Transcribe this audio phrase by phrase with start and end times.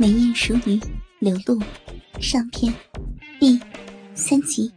[0.00, 0.80] 美艳熟女
[1.18, 1.60] 柳露
[2.20, 2.72] 上篇
[3.40, 3.58] 第
[4.14, 4.70] 三集。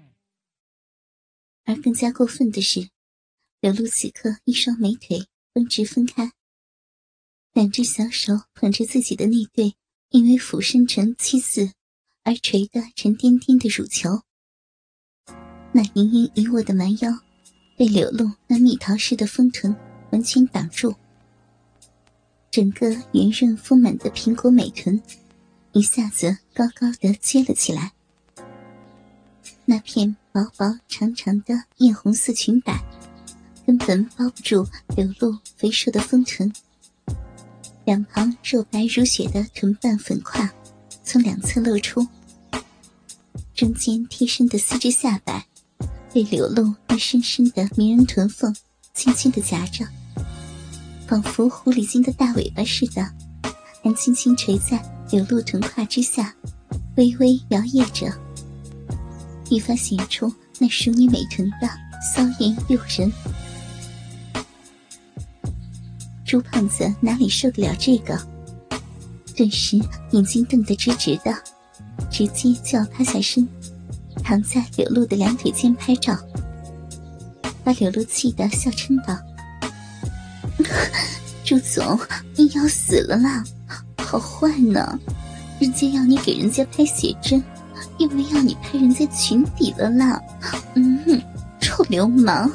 [1.63, 2.89] 而更加过分的是，
[3.59, 6.31] 柳露此刻一双美腿分直分开，
[7.53, 9.75] 两只小手捧着自己的那对
[10.09, 11.71] 因为俯身成七字
[12.23, 14.23] 而垂得沉甸甸的乳球，
[15.71, 17.11] 那盈盈一握的蛮腰
[17.77, 19.75] 被柳露那蜜桃似的丰臀
[20.11, 20.95] 完全挡住。
[22.51, 25.01] 整个圆润丰满的苹果美臀，
[25.71, 27.93] 一下子高高的撅了起来。
[29.63, 32.83] 那片薄薄长长的艳红色裙摆，
[33.65, 34.67] 根本包不住
[34.97, 36.51] 流露肥硕的丰臀。
[37.85, 40.51] 两旁肉白如雪的臀瓣粉胯，
[41.05, 42.05] 从两侧露出。
[43.55, 45.47] 中间贴身的丝质下摆，
[46.13, 48.53] 被流露那深深的迷人臀缝
[48.93, 49.87] 轻轻的夹着。
[51.11, 53.05] 仿佛狐狸精的大尾巴似的，
[53.83, 56.33] 还轻轻垂在柳露臀胯之下，
[56.95, 58.09] 微微摇曳着，
[59.49, 61.67] 愈发显出那熟女美臀的
[62.01, 63.11] 骚艳诱人。
[66.23, 68.17] 朱胖子哪里受得了这个，
[69.35, 69.77] 顿时
[70.11, 71.37] 眼睛瞪得直直的，
[72.09, 73.45] 直接就要趴下身，
[74.23, 76.17] 躺在柳露的两腿间拍照，
[77.65, 79.13] 把柳露气得笑称道。
[81.51, 81.99] 朱总，
[82.37, 83.43] 你要死了啦！
[83.97, 84.97] 好坏呢，
[85.59, 87.43] 人家要你给人家拍写真，
[87.97, 90.17] 又没要你拍人家裙底了啦！
[90.75, 91.21] 嗯，
[91.59, 92.49] 臭流氓！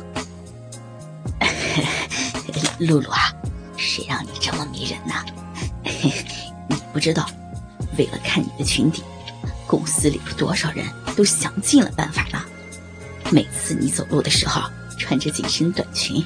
[2.81, 3.31] 露露啊，
[3.77, 5.15] 谁让你这么迷人呢？
[6.67, 7.29] 你不知道，
[7.99, 9.03] 为了看你的裙底，
[9.67, 12.43] 公司里有多少人都想尽了办法了。
[13.31, 14.63] 每次你走路的时候，
[14.99, 16.25] 穿着紧身短裙。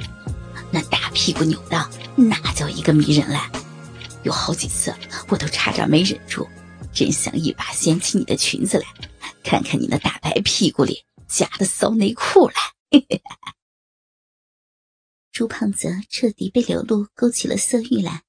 [0.70, 1.84] 那大屁股扭的，
[2.28, 3.38] 那叫一个迷人嘞？
[4.22, 4.94] 有好几次，
[5.28, 6.46] 我都差点没忍住，
[6.92, 8.86] 真想一把掀起你的裙子来，
[9.42, 12.54] 看看你那大白屁股里夹的骚内裤来。
[15.32, 18.24] 朱胖子彻底被柳露勾起了色欲来，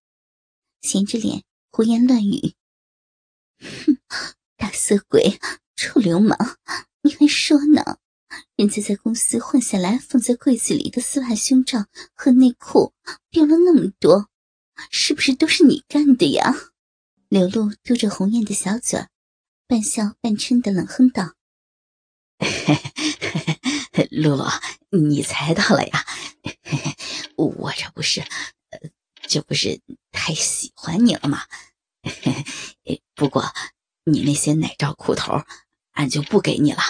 [0.81, 2.53] 闲着脸胡言乱语
[3.59, 3.97] ：“哼，
[4.55, 5.39] 大色鬼，
[5.75, 6.37] 臭流氓，
[7.01, 7.97] 你还说呢？”
[8.61, 12.93] 人家在公司换下来放在柜子里的丝袜、胸罩和内裤
[13.31, 14.29] 丢了那么多，
[14.91, 16.53] 是不是都是你干的呀？
[17.27, 19.07] 刘露嘟着红艳的小嘴，
[19.65, 21.33] 半笑半嗔的冷哼道
[24.11, 24.45] ：“露露，
[24.91, 26.05] 你猜到了呀？
[27.37, 28.23] 我这不是，
[29.23, 31.41] 这不是太喜欢你了吗？
[33.15, 33.43] 不过
[34.03, 35.41] 你那些奶罩、裤头，
[35.93, 36.83] 俺就不给你了，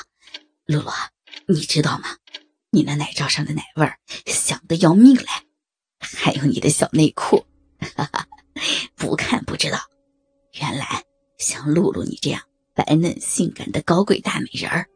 [0.65, 0.91] 露露。”
[1.47, 2.17] 你知道吗？
[2.73, 5.25] 你那奶罩上的奶味儿香的要命嘞，
[5.99, 7.45] 还有你的小内裤，
[7.97, 8.27] 哈哈，
[8.95, 9.77] 不看不知道，
[10.53, 11.03] 原来
[11.37, 12.41] 像露露你这样
[12.73, 14.87] 白嫩性感的高贵大美人儿，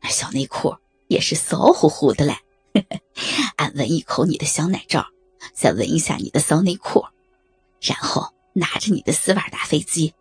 [0.00, 0.76] 那小内裤
[1.08, 2.36] 也是骚乎乎的嘞。
[3.56, 5.04] 俺闻一口你的小奶罩，
[5.52, 7.04] 再闻一下你的骚内裤，
[7.80, 10.14] 然后拿着你的丝袜打飞机，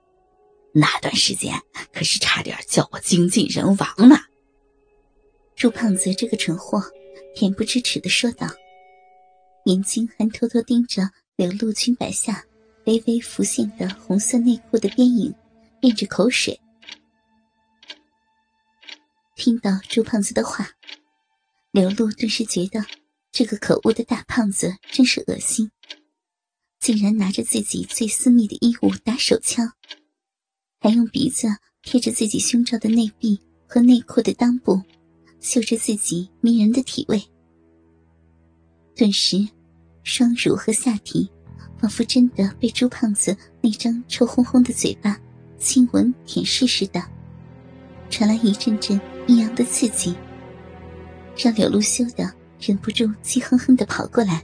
[0.73, 4.17] 那段时间可是差点叫我精尽人亡呢。
[5.56, 6.84] 朱胖子这个蠢货，
[7.36, 8.47] 恬不知耻的说道，
[9.66, 12.44] 眼睛还偷偷盯着柳露裙摆下
[12.86, 15.34] 微微浮现的红色内裤的边影，
[15.81, 16.59] 咽着口水。
[19.36, 20.69] 听到朱胖子的话，
[21.72, 22.84] 柳露顿时觉得
[23.31, 25.72] 这个可恶的大胖子真是恶心，
[26.80, 29.72] 竟然拿着自己最私密的衣物打手枪，
[30.80, 31.47] 还用鼻子
[31.81, 34.81] 贴着自己胸罩的内壁和内裤的裆部。
[35.44, 37.22] 嗅着自己迷人的体味，
[38.96, 39.46] 顿时，
[40.02, 41.30] 双乳和下体
[41.78, 45.20] 仿佛真的被朱胖子那张臭烘烘的嘴巴
[45.59, 47.04] 亲吻舔舐似的，
[48.09, 50.16] 传来一阵阵异样的刺激，
[51.36, 54.42] 让柳露羞的忍不住气哼哼的跑过来，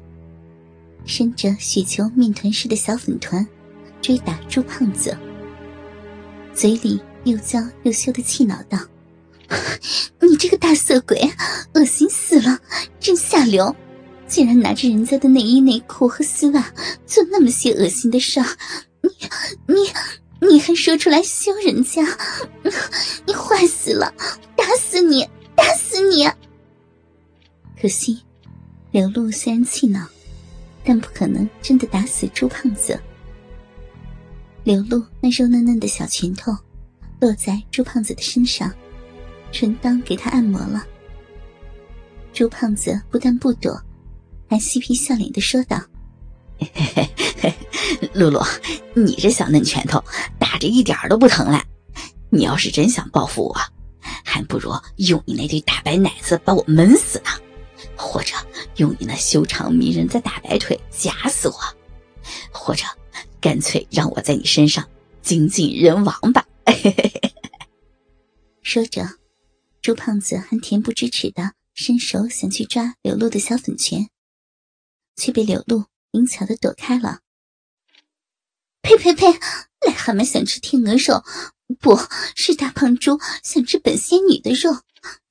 [1.06, 3.48] 伸着雪球面团似的小粉团
[4.02, 5.18] 追打朱胖子，
[6.54, 8.78] 嘴里又娇又羞的气恼道。
[10.22, 11.20] 你这个大色鬼，
[11.74, 12.60] 恶心死了！
[13.00, 13.76] 真下流，
[14.28, 16.74] 竟然拿着人家的内衣内裤和丝袜
[17.06, 18.46] 做那么些恶心的事儿，
[19.02, 19.10] 你
[19.68, 22.04] 你你还说出来羞人家，
[23.26, 24.14] 你坏死了！
[24.56, 26.30] 打死你，打死你！
[27.82, 28.22] 可惜，
[28.92, 30.06] 刘露虽然气恼，
[30.84, 33.00] 但不可能真的打死朱胖子。
[34.64, 36.56] 刘露那肉嫩嫩的小拳头
[37.20, 38.72] 落在朱胖子的身上。
[39.52, 40.86] 纯当给他按摩了。
[42.34, 43.82] 朱胖子不但不躲，
[44.48, 45.82] 还嬉皮笑脸的说道
[48.14, 48.42] ：“露露，
[48.94, 50.04] 你这小嫩拳头
[50.38, 51.64] 打打着一点都不疼了。
[52.32, 53.56] 你要是真想报复我，
[54.26, 57.30] 还不如用你那对大白奶子把我闷死呢，
[57.96, 58.36] 或者
[58.76, 61.56] 用你那修长迷人的大白腿夹死我，
[62.52, 62.84] 或者
[63.40, 64.84] 干脆让我在你身上
[65.22, 66.46] 精尽人亡吧。
[68.62, 69.08] 说着，
[69.82, 74.10] 朱胖子还恬不知耻的伸手想去抓柳露的小粉拳，
[75.16, 77.22] 却被柳露灵巧的躲开了。
[78.82, 79.28] 呸呸呸！
[79.88, 81.24] 癞蛤蟆想吃天鹅肉，
[81.80, 81.98] 不
[82.36, 84.74] 是大胖猪想吃本仙女的肉。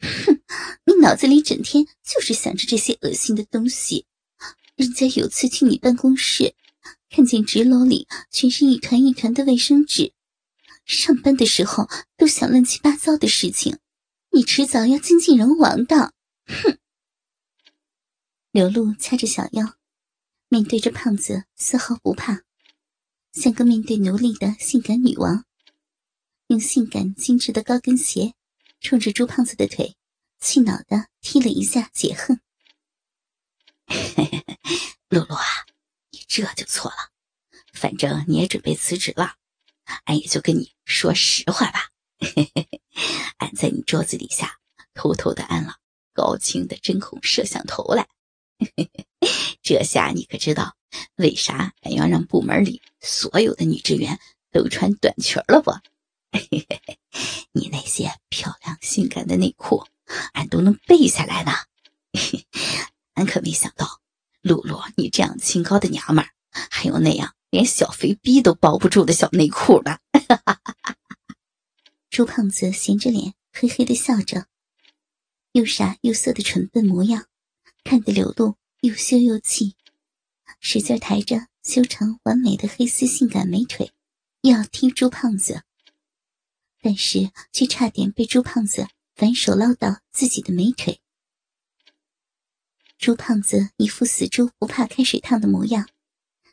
[0.01, 0.41] 哼，
[0.85, 4.07] 你脑子里整天就是想着这些恶心的东西。
[4.77, 6.55] 人家有次去你办公室，
[7.11, 10.13] 看见纸篓里全是一团一团的卫生纸，
[10.87, 11.87] 上班的时候
[12.17, 13.77] 都想乱七八糟的事情，
[14.39, 16.15] 你迟早要精尽人亡的。
[16.47, 16.79] 哼！
[18.53, 19.75] 刘露掐着小腰，
[20.49, 22.43] 面对着胖子丝毫不怕。
[23.33, 25.45] 像个面对奴隶的性感女王，
[26.47, 28.35] 用性感精致的高跟鞋
[28.81, 29.97] 冲着朱胖子的腿，
[30.39, 32.41] 气恼的踢了一下解恨。
[35.11, 35.67] 露露啊，
[36.13, 37.11] 你这就错了，
[37.73, 39.35] 反正你也准备辞职了，
[40.05, 41.89] 俺也就跟你说实话吧。
[43.39, 44.59] 俺在你桌子底下
[44.95, 45.77] 偷偷的安了
[46.13, 48.09] 高清的针孔摄像头来，
[49.63, 50.75] 这下你可知道。
[51.17, 54.19] 为啥俺要让部门里所有的女职员
[54.51, 55.71] 都穿短裙了不？
[57.53, 59.85] 你那些漂亮性感的内裤，
[60.33, 61.53] 俺都能背下来呢。
[63.15, 64.01] 俺可没想到，
[64.41, 66.31] 露露你这样清高的娘们儿，
[66.71, 69.99] 还有那样连小肥逼都包不住的小内裤呢。
[72.19, 74.49] 朱胖子闲着脸，嘿嘿的笑着，
[75.53, 77.29] 又傻又色的蠢笨模样，
[77.85, 79.77] 看得柳露又羞又气。
[80.59, 83.93] 使劲抬着修长完美的黑丝性感美腿，
[84.41, 85.63] 要踢朱胖子，
[86.81, 91.01] 但是却差点被朱胖子反手捞到自己的美腿。
[92.99, 95.89] 朱胖子一副死猪不怕开水烫的模样，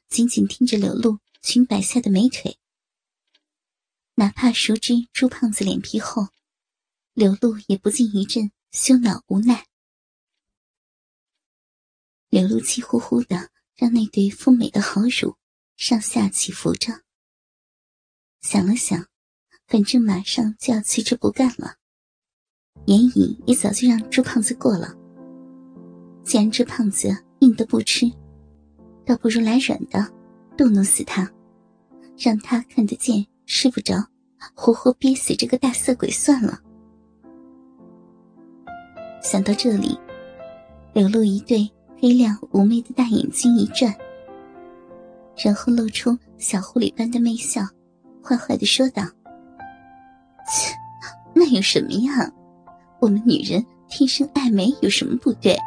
[0.07, 2.59] 紧紧盯着柳露裙摆下的美腿。
[4.15, 6.27] 哪怕熟知朱胖子脸皮厚，
[7.13, 9.67] 柳露也不禁一阵羞恼无奈。
[12.29, 13.51] 柳露气呼呼的。
[13.77, 15.35] 让那对丰美的好乳
[15.75, 17.01] 上下起伏着。
[18.39, 19.07] 想了想，
[19.67, 21.75] 反正马上就要辞职不干了，
[22.85, 24.95] 眼影也早就让朱胖子过了。
[26.23, 27.09] 既然这胖子
[27.39, 28.09] 硬的不吃，
[29.05, 30.09] 倒不如来软的，
[30.57, 31.29] 逗弄死他，
[32.17, 33.95] 让他看得见睡不着，
[34.53, 36.59] 活活憋死这个大色鬼算了。
[39.21, 39.97] 想到这里，
[40.93, 41.69] 流露一对。
[41.97, 43.91] 黑亮妩媚的大眼睛一转，
[45.43, 47.61] 然后露出小狐狸般的媚笑，
[48.21, 49.01] 坏坏的说道
[50.45, 50.75] ：“切，
[51.33, 52.29] 那有什么呀？
[52.99, 55.57] 我们女人天生爱美有什么不对？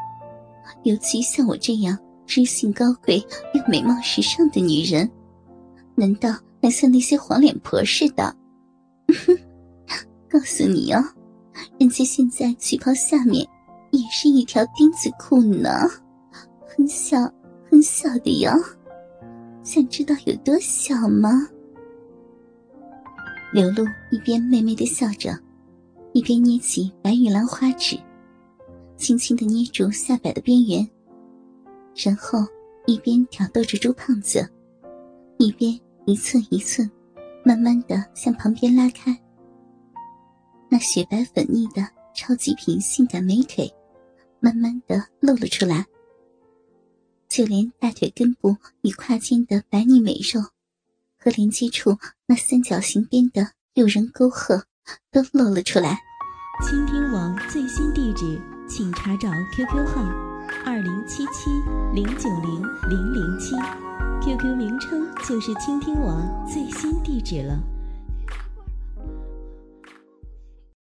[0.84, 3.16] 尤其像我这样知性高贵
[3.54, 5.10] 又美貌时尚的女人，
[5.94, 6.28] 难道
[6.60, 8.34] 还像那些黄脸婆似的？
[10.28, 11.02] 告诉你哦，
[11.78, 13.46] 人家现在旗袍下面
[13.90, 15.70] 也是一条丁字裤呢。”
[16.66, 17.18] 很小
[17.68, 18.52] 很小的哟，
[19.64, 21.48] 想知道有多小吗？
[23.52, 25.36] 刘露一边媚媚的笑着，
[26.12, 27.98] 一边捏起白玉兰花指，
[28.96, 30.88] 轻轻的捏住下摆的边缘，
[31.96, 32.38] 然后
[32.86, 34.48] 一边挑逗着朱胖子，
[35.38, 35.76] 一边
[36.08, 36.90] 一寸一寸，
[37.44, 39.14] 慢慢的向旁边拉开。
[40.70, 43.70] 那雪白粉腻的超级品性感美腿，
[44.40, 45.84] 慢慢的露了出来。
[47.28, 50.40] 就连大腿根部与胯间的白腻美肉，
[51.18, 54.64] 和连接处那三角形边的诱人沟壑，
[55.12, 55.98] 都露了出来。
[56.66, 60.02] 倾听网最新地址，请查找 QQ 号：
[60.64, 61.50] 二零七七
[61.92, 63.54] 零九零零零七
[64.22, 67.77] ，QQ 名称就是倾听网最新地址了。